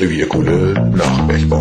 Revierkunde 0.00 0.74
nach 0.96 1.26
Bergbau. 1.28 1.60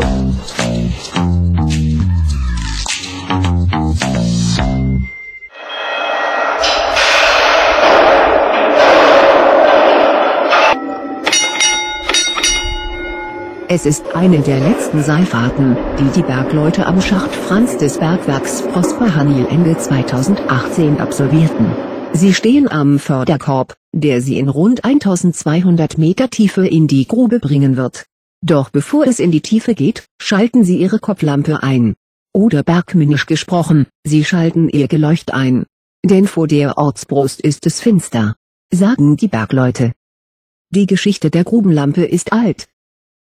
Es 13.67 13.85
ist 13.85 14.15
eine 14.15 14.39
der 14.39 14.59
letzten 14.59 15.03
Seifahrten, 15.03 15.77
die 15.99 16.09
die 16.15 16.23
Bergleute 16.23 16.85
am 16.87 17.01
Schacht 17.01 17.35
Franz 17.35 17.77
des 17.77 17.99
Bergwerks 17.99 18.63
Prosper 18.63 19.15
Haniel 19.15 19.45
Ende 19.49 19.77
2018 19.77 20.99
absolvierten. 20.99 21.67
Sie 22.13 22.33
stehen 22.33 22.71
am 22.71 22.99
Förderkorb, 22.99 23.75
der 23.91 24.21
sie 24.21 24.39
in 24.39 24.49
rund 24.49 24.85
1200 24.85 25.97
Meter 25.97 26.29
Tiefe 26.29 26.67
in 26.67 26.87
die 26.87 27.07
Grube 27.07 27.39
bringen 27.39 27.77
wird. 27.77 28.05
Doch 28.45 28.69
bevor 28.69 29.07
es 29.07 29.19
in 29.21 29.31
die 29.31 29.39
Tiefe 29.39 29.73
geht, 29.73 30.05
schalten 30.21 30.65
sie 30.65 30.77
ihre 30.77 30.99
Kopflampe 30.99 31.63
ein. 31.63 31.95
Oder 32.33 32.61
bergmännisch 32.61 33.25
gesprochen, 33.25 33.87
sie 34.03 34.25
schalten 34.25 34.67
ihr 34.67 34.89
Geleucht 34.89 35.33
ein. 35.33 35.65
Denn 36.03 36.27
vor 36.27 36.47
der 36.47 36.77
Ortsbrust 36.77 37.39
ist 37.39 37.65
es 37.65 37.79
finster. 37.79 38.35
Sagen 38.69 39.15
die 39.15 39.29
Bergleute. 39.29 39.93
Die 40.71 40.87
Geschichte 40.87 41.29
der 41.29 41.45
Grubenlampe 41.45 42.03
ist 42.03 42.33
alt. 42.33 42.67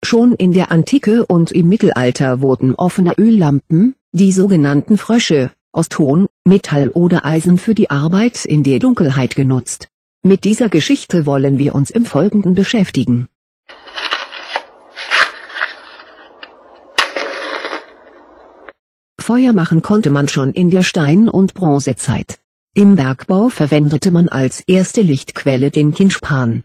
Schon 0.05 0.33
in 0.33 0.52
der 0.52 0.70
Antike 0.70 1.27
und 1.27 1.50
im 1.50 1.69
Mittelalter 1.69 2.41
wurden 2.41 2.77
offene 2.77 3.14
Öllampen, 3.19 3.97
die 4.12 4.30
sogenannten 4.30 4.97
Frösche, 4.97 5.50
aus 5.72 5.88
Ton, 5.88 6.28
Metall 6.45 6.88
oder 6.88 7.24
Eisen 7.24 7.58
für 7.58 7.74
die 7.74 7.91
Arbeit 7.91 8.45
in 8.45 8.62
der 8.62 8.78
Dunkelheit 8.78 9.34
genutzt. 9.34 9.88
Mit 10.22 10.45
dieser 10.45 10.69
Geschichte 10.69 11.27
wollen 11.27 11.58
wir 11.58 11.74
uns 11.74 11.91
im 11.91 12.05
Folgenden 12.05 12.55
beschäftigen. 12.55 13.27
Feuer 19.31 19.53
machen 19.53 19.81
konnte 19.81 20.11
man 20.11 20.27
schon 20.27 20.50
in 20.55 20.70
der 20.70 20.83
Stein- 20.83 21.28
und 21.28 21.55
Bronzezeit. 21.55 22.41
Im 22.75 22.97
Bergbau 22.97 23.48
verwendete 23.48 24.11
man 24.11 24.28
als 24.28 24.61
erste 24.67 25.03
Lichtquelle 25.03 25.70
den 25.70 25.95
Kinspan. 25.95 26.64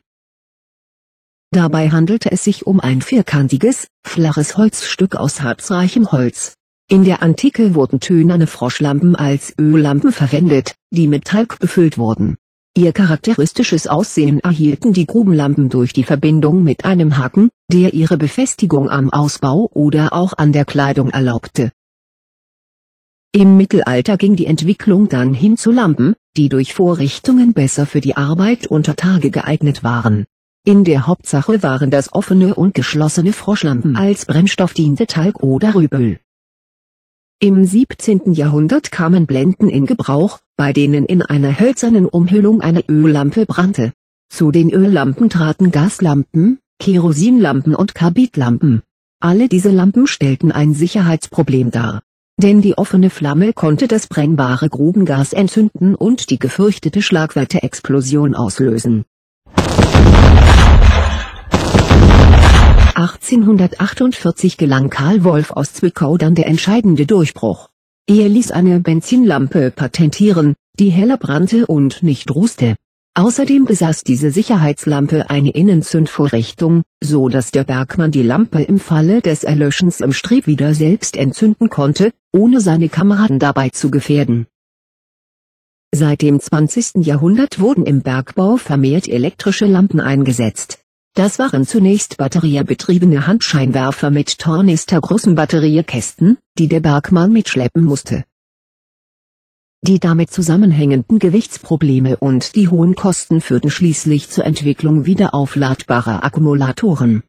Dabei 1.52 1.92
handelte 1.92 2.32
es 2.32 2.44
sich 2.44 2.66
um 2.66 2.80
ein 2.80 3.04
vierkantiges, 3.04 3.88
flaches 4.04 4.58
Holzstück 4.58 5.16
aus 5.16 5.44
harzreichem 5.44 6.12
Holz. 6.12 6.56
In 6.90 7.04
der 7.04 7.22
Antike 7.22 7.76
wurden 7.76 8.00
tönerne 8.00 8.48
Froschlampen 8.48 9.16
als 9.16 9.54
Öllampen 9.60 10.12
verwendet, 10.12 10.74
die 10.90 11.08
mit 11.08 11.26
Talg 11.26 11.60
befüllt 11.60 12.00
wurden. 12.00 12.36
Ihr 12.76 12.94
charakteristisches 12.94 13.86
Aussehen 13.86 14.40
erhielten 14.40 14.92
die 14.92 15.06
Grubenlampen 15.06 15.70
durch 15.70 15.94
die 15.94 16.04
Verbindung 16.04 16.64
mit 16.64 16.84
einem 16.84 17.20
Haken, 17.20 17.50
der 17.72 17.94
ihre 17.94 18.18
Befestigung 18.18 18.90
am 18.90 19.14
Ausbau 19.14 19.70
oder 19.72 20.14
auch 20.14 20.34
an 20.36 20.52
der 20.52 20.66
Kleidung 20.66 21.12
erlaubte. 21.12 21.72
Im 23.36 23.58
Mittelalter 23.58 24.16
ging 24.16 24.38
die 24.38 24.46
Entwicklung 24.46 25.10
dann 25.10 25.34
hin 25.34 25.58
zu 25.58 25.70
Lampen, 25.70 26.16
die 26.38 26.48
durch 26.48 26.74
Vorrichtungen 26.74 27.52
besser 27.52 27.86
für 27.86 28.00
die 28.00 28.16
Arbeit 28.16 28.68
unter 28.68 28.96
Tage 28.96 29.30
geeignet 29.30 29.84
waren. 29.84 30.24
In 30.64 30.86
der 30.86 31.06
Hauptsache 31.06 31.62
waren 31.62 31.92
das 31.92 32.14
offene 32.14 32.56
und 32.56 32.74
geschlossene 32.74 33.34
Froschlampen 33.34 33.98
als 33.98 34.26
Brennstoff 34.26 34.74
diente 34.74 35.06
Talg 35.06 35.44
oder 35.44 35.76
Rübel. 35.76 36.22
Im 37.42 37.66
17. 37.66 38.32
Jahrhundert 38.32 38.94
kamen 38.94 39.26
Blenden 39.26 39.68
in 39.68 39.86
Gebrauch, 39.86 40.40
bei 40.56 40.72
denen 40.72 41.04
in 41.04 41.22
einer 41.22 41.60
hölzernen 41.60 42.06
Umhüllung 42.06 42.62
eine 42.62 42.86
Öllampe 42.88 43.46
brannte. 43.46 43.92
Zu 44.30 44.52
den 44.52 44.72
Öllampen 44.72 45.30
traten 45.30 45.72
Gaslampen, 45.72 46.60
Kerosinlampen 46.80 47.76
und 47.76 47.96
Karbidlampen. 47.96 48.82
Alle 49.20 49.50
diese 49.50 49.72
Lampen 49.72 50.08
stellten 50.08 50.54
ein 50.54 50.74
Sicherheitsproblem 50.74 51.72
dar. 51.72 52.02
Denn 52.42 52.62
die 52.62 52.78
offene 52.78 53.10
Flamme 53.10 53.54
konnte 53.54 53.88
das 53.88 54.08
brennbare 54.08 54.68
Grubengas 54.68 55.32
entzünden 55.32 55.96
und 55.96 56.30
die 56.30 56.40
gefürchtete 56.40 57.02
Schlagweite-Explosion 57.02 58.36
auslösen. 58.36 59.06
1848 62.96 64.58
gelang 64.58 64.90
Karl 64.90 65.24
Wolf 65.24 65.52
aus 65.52 65.74
Zwickau 65.74 66.18
dann 66.18 66.36
der 66.36 66.48
entscheidende 66.48 67.06
Durchbruch. 67.06 67.70
Er 68.08 68.30
ließ 68.30 68.52
eine 68.52 68.80
Benzinlampe 68.80 69.72
patentieren, 69.72 70.56
die 70.80 70.90
heller 70.90 71.18
brannte 71.18 71.68
und 71.68 72.04
nicht 72.04 72.34
rußte. 72.34 72.76
Außerdem 73.18 73.64
besaß 73.64 74.04
diese 74.04 74.30
Sicherheitslampe 74.30 75.30
eine 75.30 75.52
Innenzündvorrichtung, 75.52 76.84
so 77.02 77.30
dass 77.30 77.52
der 77.52 77.64
Bergmann 77.64 78.12
die 78.12 78.24
Lampe 78.24 78.62
im 78.62 78.78
Falle 78.78 79.22
des 79.22 79.46
Erlöschens 79.46 80.02
im 80.02 80.12
Streb 80.12 80.48
wieder 80.48 80.74
selbst 80.74 81.16
entzünden 81.16 81.70
konnte, 81.70 82.12
ohne 82.34 82.60
seine 82.60 82.90
Kameraden 82.90 83.40
dabei 83.40 83.70
zu 83.70 83.90
gefährden. 83.90 84.48
Seit 85.94 86.22
dem 86.24 86.42
20. 86.42 87.06
Jahrhundert 87.06 87.62
wurden 87.62 87.86
im 87.86 88.02
Bergbau 88.02 88.58
vermehrt 88.58 89.08
elektrische 89.08 89.66
Lampen 89.66 90.02
eingesetzt. 90.02 90.80
Das 91.14 91.40
waren 91.40 91.66
zunächst 91.66 92.18
batteriebetriebene 92.18 93.28
Handscheinwerfer 93.28 94.12
mit 94.12 94.40
tornistergroßen 94.40 95.36
Batteriekästen, 95.36 96.38
die 96.58 96.68
der 96.68 96.82
Bergmann 96.82 97.32
mitschleppen 97.32 97.86
musste. 97.86 98.26
Die 99.88 100.00
damit 100.00 100.32
zusammenhängenden 100.32 101.20
Gewichtsprobleme 101.20 102.18
und 102.18 102.56
die 102.56 102.70
hohen 102.70 102.96
Kosten 102.96 103.40
führten 103.40 103.70
schließlich 103.70 104.32
zur 104.32 104.44
Entwicklung 104.44 105.06
wiederaufladbarer 105.06 106.24
Akkumulatoren. 106.24 107.22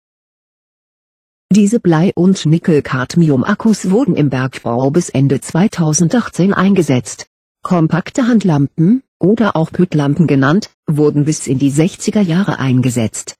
Diese 1.52 1.80
Blei- 1.80 2.12
und 2.14 2.46
Nickel-Cadmium-Akkus 2.46 3.90
wurden 3.90 4.16
im 4.16 4.30
Bergbau 4.30 4.90
bis 4.90 5.10
Ende 5.10 5.42
2018 5.42 6.54
eingesetzt. 6.54 7.26
Kompakte 7.62 8.26
Handlampen, 8.26 9.02
oder 9.18 9.54
auch 9.54 9.70
Püttlampen 9.70 10.26
genannt, 10.26 10.70
wurden 10.86 11.26
bis 11.26 11.46
in 11.46 11.58
die 11.58 11.70
60er 11.70 12.22
Jahre 12.22 12.58
eingesetzt. 12.58 13.36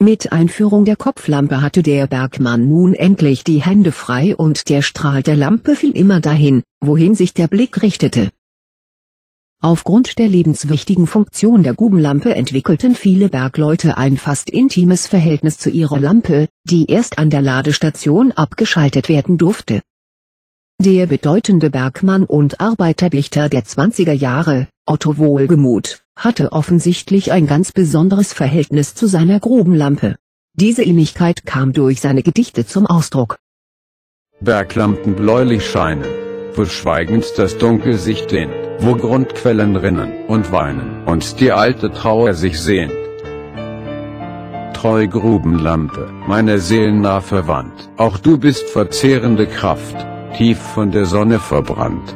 Mit 0.00 0.30
Einführung 0.30 0.84
der 0.84 0.94
Kopflampe 0.94 1.60
hatte 1.60 1.82
der 1.82 2.06
Bergmann 2.06 2.68
nun 2.68 2.94
endlich 2.94 3.42
die 3.42 3.64
Hände 3.64 3.90
frei 3.90 4.36
und 4.36 4.68
der 4.68 4.80
Strahl 4.80 5.24
der 5.24 5.34
Lampe 5.34 5.74
fiel 5.74 5.90
immer 5.90 6.20
dahin, 6.20 6.62
wohin 6.80 7.16
sich 7.16 7.34
der 7.34 7.48
Blick 7.48 7.82
richtete. 7.82 8.30
Aufgrund 9.60 10.20
der 10.20 10.28
lebenswichtigen 10.28 11.08
Funktion 11.08 11.64
der 11.64 11.74
Grubenlampe 11.74 12.32
entwickelten 12.32 12.94
viele 12.94 13.28
Bergleute 13.28 13.98
ein 13.98 14.16
fast 14.18 14.50
intimes 14.50 15.08
Verhältnis 15.08 15.58
zu 15.58 15.68
ihrer 15.68 15.98
Lampe, 15.98 16.46
die 16.62 16.86
erst 16.86 17.18
an 17.18 17.28
der 17.28 17.42
Ladestation 17.42 18.30
abgeschaltet 18.30 19.08
werden 19.08 19.36
durfte. 19.36 19.82
Der 20.80 21.08
bedeutende 21.08 21.70
Bergmann 21.70 22.22
und 22.22 22.60
Arbeiterdichter 22.60 23.48
der 23.48 23.64
20er 23.64 24.12
Jahre, 24.12 24.68
Otto 24.86 25.18
Wohlgemuth, 25.18 26.04
hatte 26.18 26.50
offensichtlich 26.52 27.30
ein 27.30 27.46
ganz 27.46 27.70
besonderes 27.70 28.32
Verhältnis 28.32 28.94
zu 28.94 29.06
seiner 29.06 29.38
Grubenlampe. 29.38 30.16
Diese 30.54 30.82
Innigkeit 30.82 31.46
kam 31.46 31.72
durch 31.72 32.00
seine 32.00 32.24
Gedichte 32.24 32.66
zum 32.66 32.86
Ausdruck. 32.86 33.38
Berglampen 34.40 35.14
bläulich 35.14 35.64
scheinen, 35.64 36.04
wo 36.54 36.64
schweigend 36.64 37.24
das 37.36 37.56
Dunkel 37.58 37.94
sich 37.94 38.26
dehnt, 38.26 38.52
wo 38.80 38.96
Grundquellen 38.96 39.76
rinnen 39.76 40.26
und 40.26 40.50
weinen 40.50 41.04
und 41.06 41.38
die 41.38 41.52
alte 41.52 41.92
Trauer 41.92 42.34
sich 42.34 42.60
sehnt. 42.60 42.92
Treu 44.74 45.06
Grubenlampe, 45.06 46.12
meine 46.26 46.58
seelennah 46.58 47.20
verwandt, 47.20 47.88
auch 47.96 48.18
du 48.18 48.38
bist 48.38 48.68
verzehrende 48.68 49.46
Kraft, 49.46 49.96
tief 50.36 50.58
von 50.58 50.90
der 50.90 51.04
Sonne 51.04 51.38
verbrannt. 51.38 52.14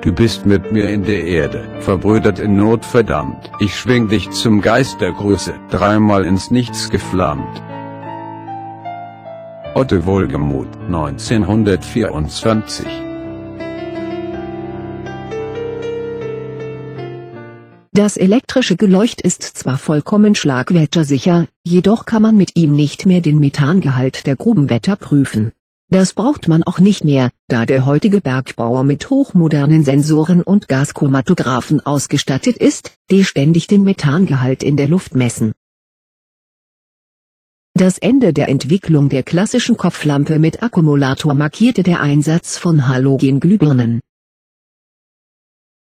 Du 0.00 0.12
bist 0.12 0.46
mit 0.46 0.70
mir 0.70 0.88
in 0.88 1.02
der 1.02 1.24
Erde, 1.24 1.64
verbrüdert 1.80 2.38
in 2.38 2.56
Not 2.56 2.84
verdammt. 2.84 3.50
Ich 3.58 3.74
schwing 3.74 4.06
dich 4.08 4.30
zum 4.30 4.60
Geist 4.60 5.00
der 5.00 5.10
Größe, 5.10 5.54
dreimal 5.70 6.24
ins 6.24 6.52
Nichts 6.52 6.88
geflammt. 6.88 7.60
Otto 9.74 10.06
Wohlgemuth, 10.06 10.68
1924 10.86 12.86
Das 17.92 18.16
elektrische 18.16 18.76
Geleucht 18.76 19.20
ist 19.20 19.42
zwar 19.42 19.78
vollkommen 19.78 20.36
schlagwettersicher, 20.36 21.48
jedoch 21.64 22.06
kann 22.06 22.22
man 22.22 22.36
mit 22.36 22.54
ihm 22.54 22.76
nicht 22.76 23.06
mehr 23.06 23.20
den 23.20 23.40
Methangehalt 23.40 24.28
der 24.28 24.36
Grubenwetter 24.36 24.94
prüfen. 24.94 25.50
Das 25.90 26.12
braucht 26.12 26.48
man 26.48 26.62
auch 26.64 26.80
nicht 26.80 27.02
mehr, 27.02 27.30
da 27.46 27.64
der 27.64 27.86
heutige 27.86 28.20
Bergbauer 28.20 28.84
mit 28.84 29.08
hochmodernen 29.08 29.84
Sensoren 29.84 30.42
und 30.42 30.68
Gaschromatographen 30.68 31.80
ausgestattet 31.80 32.58
ist, 32.58 32.92
die 33.10 33.24
ständig 33.24 33.68
den 33.68 33.84
Methangehalt 33.84 34.62
in 34.62 34.76
der 34.76 34.86
Luft 34.86 35.14
messen. 35.14 35.52
Das 37.72 37.96
Ende 37.96 38.34
der 38.34 38.48
Entwicklung 38.50 39.08
der 39.08 39.22
klassischen 39.22 39.78
Kopflampe 39.78 40.38
mit 40.38 40.62
Akkumulator 40.62 41.32
markierte 41.32 41.82
der 41.82 42.00
Einsatz 42.00 42.58
von 42.58 42.86
Halogenglühbirnen. 42.86 44.00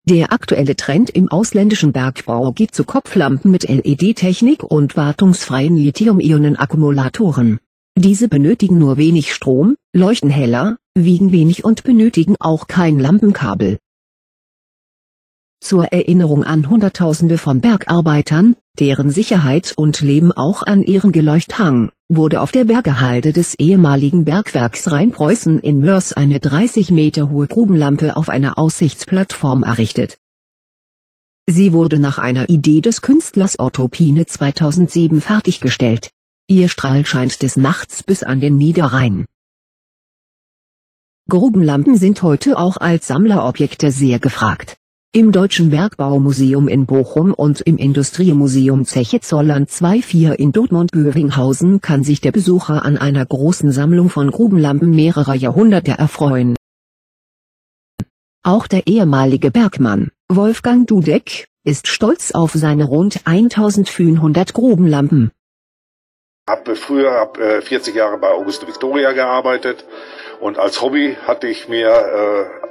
Der 0.04 0.32
aktuelle 0.32 0.76
Trend 0.76 1.10
im 1.10 1.28
ausländischen 1.28 1.92
Bergbau 1.92 2.52
geht 2.52 2.72
zu 2.72 2.84
Kopflampen 2.84 3.50
mit 3.50 3.64
LED-Technik 3.64 4.62
und 4.62 4.96
wartungsfreien 4.96 5.76
Lithium-Ionen-Akkumulatoren. 5.76 7.58
Diese 8.00 8.28
benötigen 8.28 8.78
nur 8.78 8.96
wenig 8.96 9.34
Strom, 9.34 9.76
leuchten 9.92 10.30
heller, 10.30 10.78
wiegen 10.94 11.32
wenig 11.32 11.64
und 11.64 11.82
benötigen 11.82 12.36
auch 12.38 12.68
kein 12.68 13.00
Lampenkabel. 13.00 13.80
Zur 15.60 15.86
Erinnerung 15.86 16.44
an 16.44 16.70
Hunderttausende 16.70 17.38
von 17.38 17.60
Bergarbeitern, 17.60 18.54
deren 18.78 19.10
Sicherheit 19.10 19.74
und 19.76 20.00
Leben 20.00 20.30
auch 20.30 20.62
an 20.62 20.84
ihren 20.84 21.10
Geleucht 21.10 21.58
hang, 21.58 21.90
wurde 22.08 22.40
auf 22.40 22.52
der 22.52 22.66
Bergehalde 22.66 23.32
des 23.32 23.56
ehemaligen 23.56 24.24
Bergwerks 24.24 24.92
Rheinpreußen 24.92 25.58
in 25.58 25.80
Mörs 25.80 26.12
eine 26.12 26.38
30 26.38 26.92
Meter 26.92 27.30
hohe 27.30 27.48
Grubenlampe 27.48 28.16
auf 28.16 28.28
einer 28.28 28.58
Aussichtsplattform 28.58 29.64
errichtet. 29.64 30.18
Sie 31.48 31.72
wurde 31.72 31.98
nach 31.98 32.18
einer 32.18 32.48
Idee 32.48 32.80
des 32.80 33.02
Künstlers 33.02 33.58
Otto 33.58 33.88
Pine 33.88 34.24
2007 34.24 35.20
fertiggestellt. 35.20 36.12
Ihr 36.50 36.70
Strahl 36.70 37.04
scheint 37.04 37.42
des 37.42 37.58
Nachts 37.58 38.02
bis 38.02 38.22
an 38.22 38.40
den 38.40 38.56
Niederrhein. 38.56 39.26
Grubenlampen 41.28 41.98
sind 41.98 42.22
heute 42.22 42.56
auch 42.56 42.78
als 42.78 43.06
Sammlerobjekte 43.08 43.90
sehr 43.90 44.18
gefragt. 44.18 44.78
Im 45.12 45.30
Deutschen 45.30 45.68
Bergbaumuseum 45.68 46.66
in 46.66 46.86
Bochum 46.86 47.34
und 47.34 47.60
im 47.60 47.76
Industriemuseum 47.76 48.86
Zeche 48.86 49.20
Zollern 49.20 49.66
2-4 49.66 50.32
in 50.32 50.52
Dortmund-Göringhausen 50.52 51.82
kann 51.82 52.02
sich 52.02 52.22
der 52.22 52.32
Besucher 52.32 52.82
an 52.82 52.96
einer 52.96 53.26
großen 53.26 53.70
Sammlung 53.70 54.08
von 54.08 54.30
Grubenlampen 54.30 54.88
mehrerer 54.88 55.34
Jahrhunderte 55.34 55.98
erfreuen. 55.98 56.56
Auch 58.42 58.66
der 58.66 58.86
ehemalige 58.86 59.50
Bergmann, 59.50 60.12
Wolfgang 60.28 60.86
Dudek, 60.86 61.48
ist 61.62 61.88
stolz 61.88 62.30
auf 62.30 62.52
seine 62.54 62.84
rund 62.84 63.26
1500 63.26 64.54
Grubenlampen. 64.54 65.30
Habe 66.48 66.74
früher 66.76 67.12
hab, 67.12 67.38
äh, 67.38 67.62
40 67.62 67.94
Jahre 67.94 68.18
bei 68.18 68.30
Augusto 68.30 68.66
Victoria 68.66 69.12
gearbeitet 69.12 69.84
und 70.40 70.58
als 70.58 70.82
Hobby 70.82 71.16
hatte 71.26 71.46
ich 71.46 71.68
mir 71.68 71.88
äh, 71.88 72.68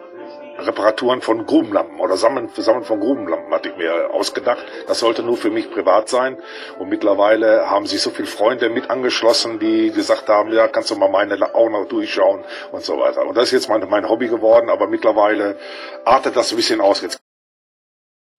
Reparaturen 0.60 1.22
von 1.22 1.46
Grubenlampen 1.46 2.00
oder 2.00 2.18
Sammeln, 2.18 2.50
Sammeln 2.56 2.84
von 2.84 3.00
Grubenlampen 3.00 3.54
hatte 3.54 3.70
ich 3.70 3.78
mir 3.78 4.12
ausgedacht. 4.12 4.66
Das 4.88 5.00
sollte 5.00 5.22
nur 5.24 5.38
für 5.38 5.52
mich 5.52 5.70
privat 5.72 6.10
sein. 6.10 6.38
Und 6.80 6.90
mittlerweile 6.90 7.70
haben 7.70 7.86
sich 7.86 8.02
so 8.02 8.10
viele 8.10 8.28
Freunde 8.28 8.70
mit 8.70 8.90
angeschlossen, 8.90 9.60
die 9.60 9.92
gesagt 9.92 10.28
haben, 10.30 10.52
ja, 10.52 10.68
kannst 10.68 10.90
du 10.90 10.96
mal 10.96 11.10
meine 11.10 11.38
auch 11.54 11.70
noch 11.70 11.86
durchschauen 11.88 12.44
und 12.72 12.84
so 12.84 12.98
weiter. 12.98 13.26
Und 13.26 13.38
das 13.38 13.46
ist 13.46 13.52
jetzt 13.52 13.70
mein, 13.70 13.88
mein 13.90 14.10
Hobby 14.10 14.28
geworden, 14.28 14.70
aber 14.70 14.88
mittlerweile 14.88 15.58
artet 16.06 16.36
das 16.36 16.52
ein 16.52 16.58
bisschen 16.58 16.82
aus. 16.82 17.02
Jetzt 17.02 17.20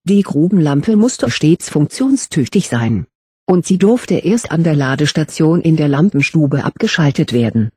Die 0.04 0.22
Grubenlampe 0.22 0.96
musste 0.96 1.30
stets 1.30 1.70
funktionstüchtig 1.70 2.68
sein. 2.68 3.06
Und 3.50 3.64
sie 3.64 3.78
durfte 3.78 4.16
erst 4.16 4.50
an 4.50 4.62
der 4.62 4.76
Ladestation 4.76 5.62
in 5.62 5.76
der 5.76 5.88
Lampenstube 5.88 6.64
abgeschaltet 6.64 7.32
werden. 7.32 7.70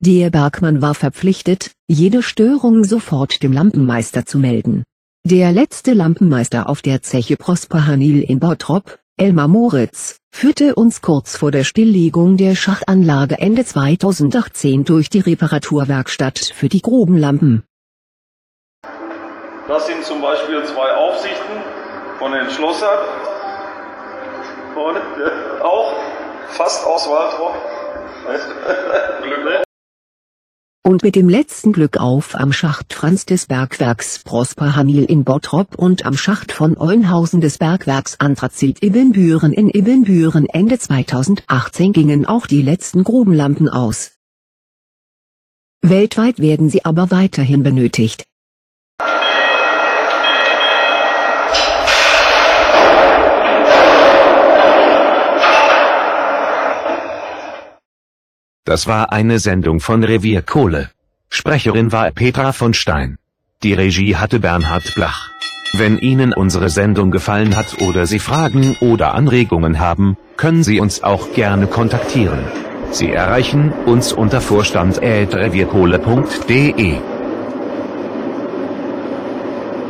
Der 0.00 0.30
Bergmann 0.30 0.82
war 0.82 0.94
verpflichtet, 0.94 1.70
jede 1.86 2.24
Störung 2.24 2.82
sofort 2.82 3.44
dem 3.44 3.52
Lampenmeister 3.52 4.26
zu 4.26 4.40
melden. 4.40 4.82
Der 5.24 5.52
letzte 5.52 5.92
Lampenmeister 5.92 6.68
auf 6.68 6.82
der 6.82 7.00
Zeche 7.00 7.36
Prosper 7.36 7.86
Hanil 7.86 8.20
in 8.22 8.40
Bottrop, 8.40 8.98
Elmar 9.16 9.46
Moritz, 9.46 10.16
führte 10.32 10.74
uns 10.74 11.00
kurz 11.00 11.36
vor 11.36 11.52
der 11.52 11.62
Stilllegung 11.62 12.36
der 12.36 12.56
Schachtanlage 12.56 13.38
Ende 13.38 13.64
2018 13.64 14.84
durch 14.84 15.10
die 15.10 15.20
Reparaturwerkstatt 15.20 16.40
für 16.54 16.68
die 16.68 16.82
Grubenlampen. 16.82 17.62
Das 19.68 19.86
sind 19.86 20.02
zum 20.02 20.20
Beispiel 20.20 20.64
zwei 20.64 20.92
Aufsichten 20.94 21.56
von 22.18 22.32
den 22.32 22.50
Schlossern. 22.50 23.37
Und 24.76 24.96
äh, 24.96 25.62
auch 25.62 25.94
fast 26.48 26.86
aus 26.86 27.08
Waldrop. 27.08 27.54
Glück 29.22 29.64
und 30.88 31.02
mit 31.02 31.16
dem 31.16 31.28
letzten 31.28 31.72
Glück 31.72 31.98
auf 31.98 32.34
am 32.34 32.50
Schacht 32.50 32.94
Franz 32.94 33.26
des 33.26 33.44
Bergwerks 33.44 34.20
Prosper 34.20 34.74
Hanil 34.74 35.04
in 35.04 35.22
Bottrop 35.22 35.74
und 35.76 36.06
am 36.06 36.16
Schacht 36.16 36.50
von 36.50 36.78
Ollenhausen 36.78 37.42
des 37.42 37.58
Bergwerks 37.58 38.18
Anthrazit 38.20 38.82
Ibbenbüren 38.82 39.52
in 39.52 39.68
Ibbenbüren 39.68 40.46
Ende 40.46 40.78
2018 40.78 41.92
gingen 41.92 42.24
auch 42.24 42.46
die 42.46 42.62
letzten 42.62 43.04
Grubenlampen 43.04 43.68
aus. 43.68 44.12
Weltweit 45.82 46.38
werden 46.38 46.70
sie 46.70 46.86
aber 46.86 47.10
weiterhin 47.10 47.62
benötigt. 47.62 48.24
Das 58.68 58.86
war 58.86 59.12
eine 59.12 59.38
Sendung 59.38 59.80
von 59.80 60.04
Revier 60.04 60.42
Kohle. 60.42 60.90
Sprecherin 61.30 61.90
war 61.90 62.10
Petra 62.10 62.52
von 62.52 62.74
Stein. 62.74 63.16
Die 63.62 63.72
Regie 63.72 64.16
hatte 64.16 64.40
Bernhard 64.40 64.94
Blach. 64.94 65.30
Wenn 65.72 65.96
Ihnen 65.96 66.34
unsere 66.34 66.68
Sendung 66.68 67.10
gefallen 67.10 67.56
hat 67.56 67.80
oder 67.80 68.04
Sie 68.04 68.18
Fragen 68.18 68.76
oder 68.80 69.14
Anregungen 69.14 69.80
haben, 69.80 70.18
können 70.36 70.62
Sie 70.62 70.80
uns 70.80 71.02
auch 71.02 71.32
gerne 71.32 71.66
kontaktieren. 71.66 72.40
Sie 72.90 73.10
erreichen 73.10 73.72
uns 73.86 74.12
unter 74.12 74.42
vorstand.revierkohle.de. 74.42 77.17